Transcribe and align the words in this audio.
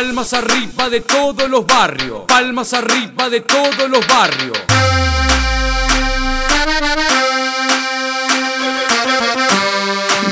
Palmas 0.00 0.32
arriba 0.32 0.88
de 0.88 1.02
todos 1.02 1.46
los 1.50 1.66
barrios. 1.66 2.22
Palmas 2.26 2.72
arriba 2.72 3.28
de 3.28 3.42
todos 3.42 3.86
los 3.90 4.00
barrios. 4.08 4.56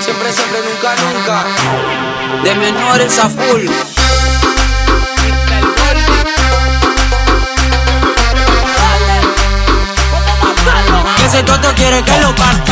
Siempre, 0.01 0.33
siempre, 0.33 0.61
nunca, 0.71 0.95
nunca. 1.04 1.45
De 2.42 2.54
menores 2.54 3.19
a 3.19 3.28
full. 3.28 3.67
Ese 11.27 11.42
toto 11.42 11.74
quiere 11.74 12.03
que 12.03 12.19
lo 12.21 12.35
parta 12.35 12.67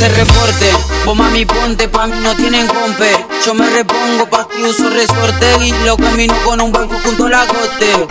se 0.00 0.08
reporte, 0.08 0.72
vos 1.04 1.14
mami 1.14 1.44
ponte, 1.44 1.86
pa' 1.86 2.06
mí 2.06 2.18
no 2.22 2.34
tienen 2.34 2.66
compe. 2.66 3.26
Yo 3.44 3.52
me 3.52 3.68
repongo, 3.68 4.30
pa' 4.30 4.48
ti 4.48 4.62
uso 4.62 4.88
resorte. 4.88 5.46
Y 5.60 5.72
lo 5.84 5.98
camino 5.98 6.34
con 6.42 6.58
un 6.62 6.72
banco 6.72 6.96
junto 7.04 7.26
a 7.26 7.28
la 7.28 7.46
coste 7.46 8.06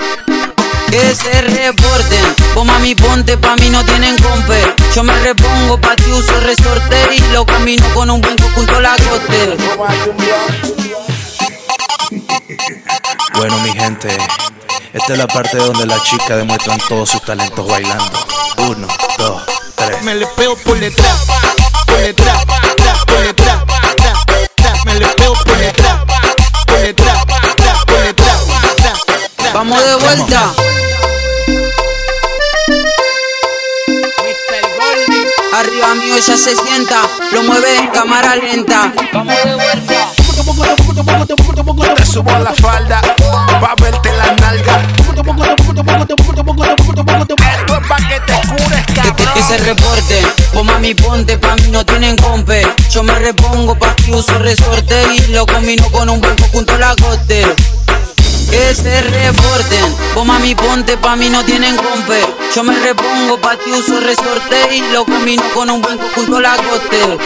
Que 0.92 1.16
se 1.16 1.42
reporten, 1.42 2.36
vos 2.54 2.64
mami 2.64 2.94
ponte, 2.94 3.38
pa' 3.38 3.56
mí 3.56 3.72
no 3.72 3.84
tienen 3.86 4.16
compe. 4.18 4.62
Yo 4.94 5.04
me 5.04 5.18
repongo, 5.20 5.82
pa' 5.82 5.96
ti 5.96 6.12
uso 6.12 6.40
resorte. 6.42 6.96
Y 7.16 7.34
lo 7.34 7.44
camino 7.44 7.84
con 7.96 8.12
un 8.12 8.22
banco 8.22 8.44
junto 8.54 8.76
a 8.76 8.82
la 8.82 8.96
coste 8.96 9.58
Bueno, 13.34 13.58
mi 13.64 13.72
gente, 13.72 14.16
esta 14.94 15.14
es 15.14 15.18
la 15.18 15.28
parte 15.28 15.58
donde 15.58 15.88
las 15.88 16.04
chicas 16.04 16.38
demuestran 16.38 16.80
todos 16.88 17.10
sus 17.10 17.26
talentos 17.26 17.68
bailando. 17.68 18.28
Uno, 18.58 18.88
dos, 19.18 19.42
tres. 19.74 20.04
Me 20.04 20.14
le 20.14 20.28
pego 20.38 20.56
por 20.58 20.80
detrás, 20.80 21.26
por 22.00 22.08
detrás, 22.08 22.46
tra, 22.46 23.06
por 23.06 23.20
detrás, 23.20 23.66
tra, 23.66 24.14
tra. 24.56 24.74
Me 24.86 24.94
le 24.96 25.08
pego 25.08 25.34
por 25.34 25.58
detrás, 25.58 25.98
por 26.66 26.80
detrás, 26.80 27.26
tra, 27.26 27.86
por 27.86 28.02
detrás, 28.02 28.38
tra, 28.78 28.94
tra. 29.36 29.54
Vamos 29.54 29.84
de 29.84 29.96
vuelta 29.96 30.54
Arriba 35.54 35.96
mío 35.96 36.16
ella 36.16 36.38
se 36.38 36.56
sienta, 36.56 37.02
lo 37.34 37.44
mueve 37.44 37.78
en 37.78 37.88
cámara 37.88 38.36
lenta 38.36 38.94
Vamos 39.12 39.36
de 39.44 39.56
vuelta 39.56 40.14
Te 41.96 42.06
subo 42.06 42.32
a 42.32 42.40
la 42.40 42.54
falda, 42.54 43.02
pa' 43.60 43.76
verte 43.82 44.12
la 44.14 44.34
nalga. 44.36 44.82
Esto 45.00 45.22
es 47.78 47.88
pa' 47.88 47.98
que 47.98 48.20
te 48.22 48.34
cures, 48.48 48.86
que, 48.86 48.94
que, 48.94 49.16
que 49.16 49.24
cabrón. 49.26 49.48
se 49.48 49.58
reporte. 49.58 50.39
O 50.56 50.64
mami 50.64 50.94
ponte, 50.96 51.38
pa' 51.38 51.56
mí 51.56 51.70
no 51.72 51.86
tienen 51.86 52.16
compe. 52.18 52.62
Yo 52.92 53.04
me 53.04 53.16
repongo, 53.16 53.78
pa' 53.78 53.96
ti 53.96 54.12
uso 54.12 54.38
resorte 54.40 54.96
y 55.14 55.32
lo 55.32 55.46
combino 55.46 55.90
con 55.92 56.10
un 56.10 56.20
banco 56.20 56.44
junto 56.52 56.74
a 56.74 56.78
la 56.78 56.96
coste. 56.96 57.44
Que 58.50 58.74
se 58.74 59.02
reporten, 59.02 59.96
o 60.16 60.26
mami 60.26 60.56
ponte, 60.56 60.98
pa' 60.98 61.16
mí 61.16 61.30
no 61.30 61.44
tienen 61.46 61.76
compe. 61.76 62.20
Yo 62.56 62.64
me 62.64 62.78
repongo, 62.80 63.40
pa' 63.40 63.58
ti 63.58 63.72
uso 63.72 64.00
resorte 64.00 64.76
y 64.76 64.82
lo 64.92 65.06
combino 65.06 65.44
con 65.54 65.70
un 65.70 65.82
banco 65.82 66.06
junto 66.16 66.38
a 66.38 66.42
la 66.42 66.56
coste. 66.56 67.18